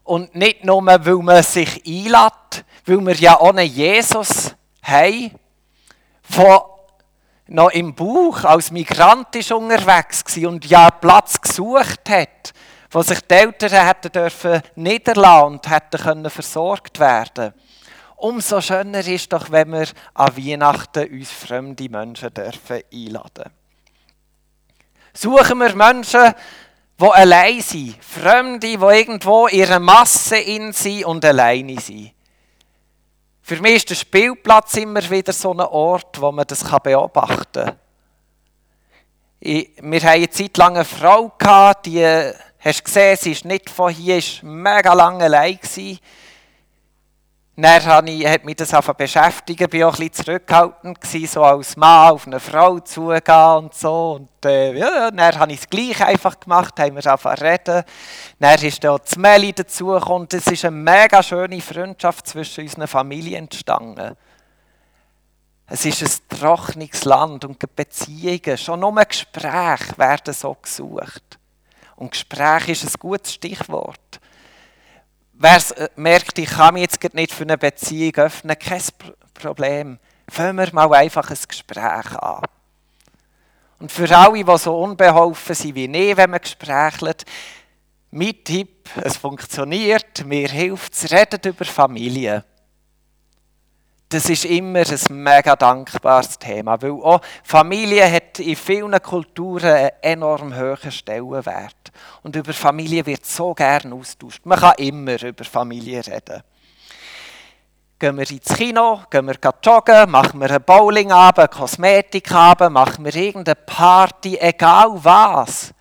Und 0.05 0.37
nicht 0.37 0.65
nur, 0.65 0.87
weil 0.87 1.17
man 1.17 1.43
sich 1.43 1.83
einlädt, 1.85 2.65
weil 2.87 3.05
wir 3.05 3.17
ja 3.17 3.41
ohne 3.41 3.65
Jesus 3.65 4.55
haben, 4.81 5.33
der 6.37 6.67
noch 7.49 7.71
im 7.71 7.93
Buch 7.93 8.45
als 8.45 8.71
Migrant 8.71 9.35
ist 9.35 9.51
unterwegs 9.51 10.25
war 10.37 10.51
und 10.51 10.65
ja 10.67 10.89
Platz 10.89 11.41
gesucht 11.41 12.09
hat, 12.09 12.53
wo 12.93 13.03
sich 13.03 13.21
die 13.23 13.35
Eltern 13.35 13.87
hätten 13.87 14.13
dürfen 14.13 14.63
niederlassen 14.77 15.47
und 15.47 15.69
hätten 15.69 16.01
können 16.01 16.31
versorgt 16.31 17.01
werden 17.01 17.55
Umso 18.17 18.61
schöner 18.61 19.05
ist 19.05 19.33
doch, 19.33 19.51
wenn 19.51 19.73
wir 19.73 19.89
an 20.15 20.37
Weihnachten 20.37 21.11
uns 21.11 21.33
fremde 21.33 21.89
Menschen 21.89 22.33
dürfen 22.33 22.83
einladen 22.93 23.51
Suchen 25.13 25.59
wir 25.59 25.75
Menschen, 25.75 26.35
die 27.01 27.05
allein 27.07 27.61
sind, 27.61 27.97
Fremde, 28.03 28.67
die 28.67 28.75
irgendwo 28.75 29.47
in 29.47 29.59
ihrer 29.59 29.81
Masse 29.81 30.39
in 30.39 30.73
sind 30.73 31.05
und 31.05 31.25
alleine 31.25 31.81
sind. 31.81 32.13
Für 33.43 33.61
mich 33.61 33.77
ist 33.77 33.91
der 33.91 33.97
Spielplatz 33.97 34.75
immer 34.75 35.09
wieder 35.11 35.33
so 35.33 35.53
ein 35.53 35.61
Ort, 35.61 36.21
wo 36.21 36.33
man 36.33 36.47
das 36.47 36.65
beobachten 36.83 37.65
kann. 37.65 37.77
Wir 39.41 40.01
hatten 40.01 40.07
eine 40.07 40.31
Zeit 40.31 40.57
lang 40.57 40.77
eine 40.77 40.85
Frau, 40.87 41.31
die, 41.85 42.33
hast 42.59 42.81
du 42.81 42.85
gesehen, 42.85 43.19
sie 43.21 43.33
ist 43.33 43.45
nicht 43.45 43.69
von 43.69 43.93
hier, 43.93 44.17
war 44.17 44.49
mega 44.49 44.93
lange 44.95 45.25
allein. 45.25 45.59
Gewesen. 45.59 45.99
Dann 47.57 47.85
hat 47.85 48.45
mich 48.45 48.57
das 48.57 48.73
beschäftigt, 48.97 49.61
ich 49.61 49.81
war 49.81 49.88
auch 49.88 49.95
ein 49.95 50.09
bisschen 50.09 50.25
zurückhaltend, 50.25 51.01
gewesen, 51.01 51.27
so 51.29 51.45
als 51.45 51.77
Mann 51.77 52.11
auf 52.11 52.27
eine 52.27 52.40
Frau 52.40 52.81
zugehen 52.81 53.57
und 53.59 53.75
so. 53.75 54.19
Und 54.19 54.45
äh, 54.45 54.77
ja, 54.77 55.12
dann 55.12 55.38
habe 55.38 55.53
ich 55.53 55.61
es 55.61 55.71
gleich 55.71 56.05
einfach 56.05 56.40
gemacht, 56.40 56.81
haben 56.81 56.97
wir 56.97 57.03
zu 57.03 57.29
reden. 57.29 57.85
Dann 58.40 58.59
ist 58.61 58.83
da 58.83 58.99
das 58.99 59.17
Meli 59.17 59.53
dazugekommen. 59.53 60.27
Es 60.33 60.49
ist 60.49 60.64
eine 60.64 60.77
mega 60.77 61.23
schöne 61.23 61.61
Freundschaft 61.61 62.27
zwischen 62.27 62.64
unseren 62.64 62.88
Familien 62.88 63.45
entstanden. 63.45 64.17
Es 65.69 65.85
ist 65.87 66.03
ein 66.03 66.38
trockenes 66.40 67.05
Land 67.05 67.45
und 67.45 67.77
Beziehungen, 67.77 68.59
schon 68.59 68.81
nur 68.81 68.97
Gespräche 69.05 69.97
werden 69.97 70.35
so 70.35 70.57
gesucht. 70.61 71.38
Und 71.95 72.11
Gespräch 72.11 72.69
ist 72.69 72.85
ein 72.85 72.93
gutes 72.99 73.35
Stichwort. 73.35 74.21
Wer 75.45 75.79
äh, 75.79 75.91
merkt, 75.97 76.39
ich 76.39 76.49
kann 76.49 76.73
mich 76.73 76.85
jetzt 76.85 77.15
nicht 77.15 77.31
für 77.31 77.43
eine 77.43 77.59
Beziehung 77.59 78.15
öffnen, 78.15 78.59
kein 78.59 78.81
Problem. 79.35 79.99
Fangen 80.27 80.57
wir 80.57 80.73
mal 80.73 80.91
einfach 80.95 81.29
ein 81.29 81.37
Gespräch 81.47 82.17
an. 82.17 82.41
Und 83.79 83.93
für 83.93 84.11
alle, 84.17 84.43
die 84.43 84.57
so 84.59 84.81
unbeholfen 84.81 85.55
sind 85.55 85.75
wie 85.75 85.85
ich, 85.85 86.17
wenn 86.17 86.31
man 86.31 86.41
gesprächelt, 86.41 87.27
mein 88.11 88.43
Tipp, 88.43 88.89
es 89.03 89.19
funktioniert, 89.19 90.25
mir 90.25 90.49
hilft 90.49 90.95
es, 90.95 91.13
redet 91.13 91.45
über 91.45 91.67
Familie 91.67 92.43
das 94.09 94.29
ist 94.29 94.45
immer 94.45 94.81
ein 94.81 95.23
mega 95.23 95.57
dankbares 95.57 96.38
Thema, 96.38 96.81
weil 96.81 96.93
auch 96.93 97.21
Familie 97.43 98.11
hat 98.11 98.38
in 98.38 98.55
vielen 98.55 99.03
Kulturen 99.03 99.64
einen 99.64 99.90
enorm 100.03 100.57
hohen 100.57 100.93
Stellenwert. 100.93 101.93
Und 102.23 102.37
über 102.37 102.53
Familie 102.53 103.05
wird 103.07 103.27
so 103.27 103.55
gern 103.55 103.93
austauscht. 103.93 104.45
Man 104.45 104.59
kann 104.59 104.75
immer 104.77 105.21
über 105.23 105.45
Familie 105.45 106.07
reden. 106.07 106.43
Gehen 107.99 108.17
wir 108.19 108.31
ins 108.31 108.55
Kino, 108.55 109.01
gehen 109.09 109.27
wir 109.27 109.37
joggen, 109.64 110.11
machen 110.11 110.40
wir 110.40 110.51
einen 110.51 110.62
Bowlingabend, 110.62 111.38
einen 111.38 111.51
Kosmetikabend, 111.51 112.73
machen 112.73 113.05
wir 113.05 113.14
irgendeine 113.14 113.55
Party, 113.55 114.37
egal 114.37 114.93
was. 114.95 115.73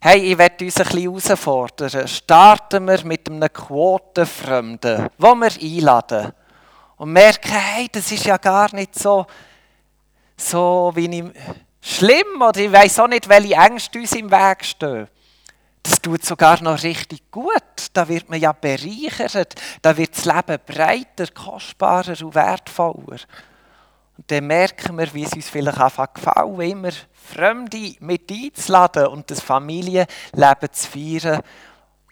Hey, 0.00 0.32
ich 0.32 0.38
werde 0.38 0.64
uns 0.64 0.76
ein 0.78 0.86
bisschen 0.86 1.02
herausfordern. 1.02 2.08
Starten 2.08 2.86
wir 2.86 3.04
mit 3.04 3.28
einem 3.28 3.52
Quotenfremden, 3.52 5.08
wo 5.18 5.34
wir 5.34 5.52
einladen 5.60 6.32
und 7.04 7.12
merken, 7.12 7.52
hey, 7.52 7.86
das 7.92 8.10
ist 8.10 8.24
ja 8.24 8.38
gar 8.38 8.74
nicht 8.74 8.98
so, 8.98 9.26
so 10.38 10.90
wie 10.94 11.18
ich, 11.18 11.24
schlimm 11.82 12.40
oder 12.40 12.60
ich 12.60 12.72
weiß 12.72 13.00
auch 13.00 13.08
nicht, 13.08 13.28
welche 13.28 13.52
Ängste 13.56 13.98
uns 13.98 14.12
im 14.12 14.30
Weg 14.30 14.64
stehen. 14.64 15.08
Das 15.82 16.00
tut 16.00 16.24
sogar 16.24 16.62
noch 16.62 16.82
richtig 16.82 17.30
gut. 17.30 17.90
Da 17.92 18.08
wird 18.08 18.30
man 18.30 18.40
ja 18.40 18.52
bereichert. 18.52 19.54
Da 19.82 19.94
wird 19.94 20.16
das 20.16 20.24
Leben 20.24 20.58
breiter, 20.64 21.26
kostbarer 21.26 22.24
und 22.24 22.34
wertvoller. 22.34 23.20
Und 24.16 24.30
dann 24.30 24.46
merken 24.46 24.96
wir, 24.96 25.12
wie 25.12 25.24
es 25.24 25.34
uns 25.34 25.50
vielleicht 25.50 25.78
einfach 25.78 26.14
gefällt, 26.14 26.58
immer 26.58 26.92
Fremde 27.12 27.96
mit 28.00 28.32
einzuladen 28.32 29.08
und 29.08 29.30
das 29.30 29.42
Familienleben 29.42 30.72
zu 30.72 30.88
feiern, 30.88 31.42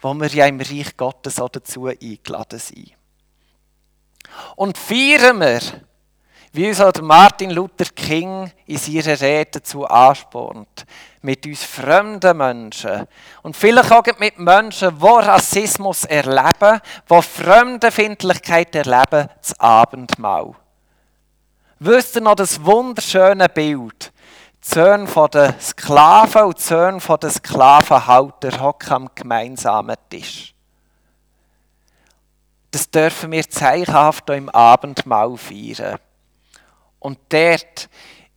wo 0.03 0.13
wir 0.13 0.29
ja 0.29 0.45
im 0.45 0.61
Reich 0.61 0.95
Gottes 0.99 1.41
auch 1.41 1.49
dazu 1.49 1.87
eingeladen 1.87 2.59
sind. 2.59 2.93
Und 4.57 4.79
feiern 4.79 5.41
wir, 5.41 5.61
wie 6.53 6.69
uns 6.69 6.81
auch 6.81 6.93
Martin 7.01 7.51
Luther 7.51 7.87
King 7.97 8.51
in 8.67 8.77
seiner 8.77 9.21
Rede 9.21 9.53
dazu 9.53 9.87
anspornt, 9.87 10.85
mit 11.23 11.47
uns 11.47 11.65
fremden 11.65 12.37
Menschen 12.37 13.07
und 13.43 13.57
vielleicht 13.57 13.91
auch 13.91 14.05
mit 14.19 14.39
Menschen, 14.39 14.99
die 14.99 15.07
Rassismus 15.07 16.05
erleben, 16.05 16.81
die 17.11 17.23
Fremdenfindlichkeit 17.23 18.75
erleben, 18.75 19.29
das 19.41 19.59
Abendmahl. 19.59 20.53
Wisst 21.79 22.17
ihr 22.17 22.23
noch 22.23 22.35
das 22.35 22.63
wunderschöne 22.63 23.49
Bild? 23.49 24.13
Die 24.65 24.75
Söhne 24.75 25.09
der 25.33 25.55
Sklaven 25.59 26.43
und 26.43 26.59
die 26.59 26.63
Söhne 26.63 27.01
der 27.21 27.31
Sklavenhalter 27.31 28.61
hocken 28.61 28.93
am 28.93 29.11
gemeinsamen 29.15 29.97
Tisch 30.09 30.52
das 32.73 32.91
dürfen 32.91 33.31
wir 33.33 33.49
zeichenhaft 33.49 34.29
im 34.31 34.49
Abendmahl 34.49 35.37
feiern. 35.37 35.99
Und 36.99 37.19
dort, 37.29 37.89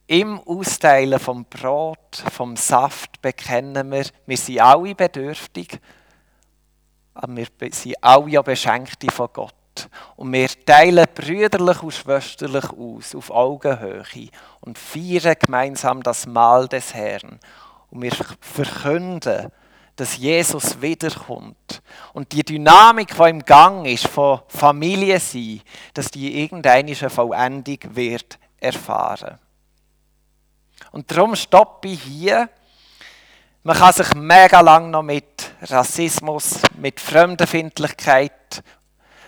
im 0.08 0.40
Austeilen 0.40 1.20
vom 1.20 1.46
Brot, 1.46 2.24
vom 2.32 2.56
Saft, 2.56 3.22
bekennen 3.22 3.92
wir, 3.92 4.06
wir 4.26 4.38
sind 4.38 4.60
alle 4.60 4.94
bedürftig, 4.94 5.80
aber 7.14 7.36
wir 7.36 7.48
sind 7.72 7.96
alle 8.02 8.30
ja 8.30 8.42
Beschenkte 8.42 9.10
von 9.10 9.30
Gott. 9.32 9.90
Und 10.16 10.34
wir 10.34 10.48
teilen 10.48 11.06
brüderlich 11.16 11.82
und 11.82 11.94
schwesterlich 11.94 12.70
aus, 12.72 13.16
auf 13.16 13.32
Augenhöhe, 13.32 14.30
und 14.60 14.78
feiern 14.78 15.36
gemeinsam 15.40 16.04
das 16.04 16.28
Mahl 16.28 16.68
des 16.68 16.94
Herrn. 16.94 17.40
Und 17.90 18.02
wir 18.02 18.12
verkünden, 18.42 19.52
dass 19.96 20.18
Jesus 20.18 20.82
wiederkommt. 20.82 21.82
Und 22.14 22.32
die 22.32 22.44
Dynamik, 22.44 23.16
die 23.16 23.30
im 23.30 23.44
Gang 23.46 23.86
ist, 23.86 24.08
von 24.08 24.42
Familie 24.48 25.20
sein, 25.20 25.62
dass 25.94 26.12
die 26.12 26.42
irgendeine 26.44 26.96
Vollendung 26.96 27.80
wird 27.96 28.38
erfahren. 28.60 29.40
Und 30.92 31.10
darum 31.12 31.36
stoppe 31.36 31.90
ich 31.90 32.02
hier. 32.04 32.50
Man 33.64 33.78
kann 33.78 33.94
sich 33.94 34.14
mega 34.14 34.62
lang 34.62 34.92
noch 34.92 35.02
mit 35.02 35.52
Rassismus, 35.62 36.60
mit 36.78 37.00
Fremdenfindlichkeit, 37.00 38.64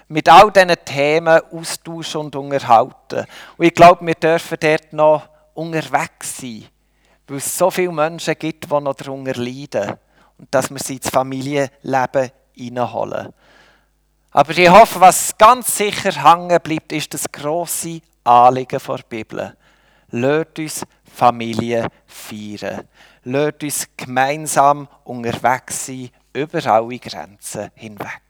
mit 0.10 0.30
all 0.30 0.51
diesen 0.51 0.75
Themen 0.86 1.41
austauschen 1.51 2.21
und 2.21 2.36
unterhalten. 2.36 3.25
Und 3.58 3.65
ich 3.65 3.73
glaube, 3.73 4.06
wir 4.06 4.13
dürfen 4.13 4.58
dort 4.60 4.93
noch 4.93 5.27
unterwegs 5.53 6.38
sein, 6.38 6.65
weil 7.27 7.38
es 7.38 7.58
so 7.58 7.71
viele 7.71 7.91
Menschen 7.91 8.36
gibt, 8.38 8.65
die 8.65 8.80
noch 8.80 8.93
darunter 8.93 9.34
leiden 9.34 9.97
und 10.38 10.47
dass 10.52 10.69
wir 10.69 10.80
sie 10.80 10.95
ins 10.95 11.10
Familienleben 11.10 12.32
hineinholen. 12.54 13.34
Aber 14.32 14.58
ich 14.58 14.69
hoffe, 14.69 15.00
was 15.00 15.38
ganz 15.38 15.78
sicher 15.78 16.12
hängen 16.12 16.60
bleibt, 16.62 16.91
ist 16.91 17.13
das 17.13 17.32
grosse 17.32 18.02
Anliegen 18.23 18.80
der 18.86 19.00
Bibel. 19.10 19.58
Lasst 20.12 20.60
uns 20.60 20.86
Familie 21.04 21.88
feiern. 22.06 22.88
Lasst 23.23 23.63
uns 23.63 23.88
gemeinsam 23.97 24.88
unterwegs 25.04 25.88
sein, 25.88 26.10
über 26.34 26.65
alle 26.65 27.00
Grenzen 27.00 27.71
hinweg. 27.76 28.21